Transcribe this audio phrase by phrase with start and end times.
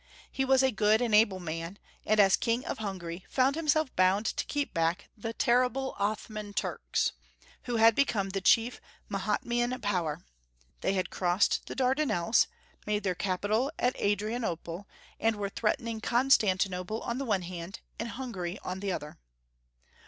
[0.31, 3.95] He was a good and able man, and as King of Hungary found him self
[3.95, 7.11] bound to keep back the terrible Othman Turks,
[7.65, 10.25] who had become the chief Mahometan power.
[10.79, 12.47] They had crossed the Dardanelles,
[12.87, 14.87] made their capital at Adrianople,
[15.19, 19.19] and were threatening Con stantinople on the one hand, and Hungary on the other.